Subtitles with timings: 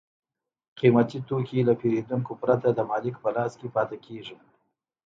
[0.79, 4.37] قیمتي توکي له پېرودونکو پرته د مالک په لاس کې پاتې کېږي